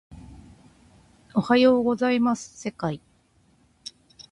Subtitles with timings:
[1.35, 2.99] おはようございます世界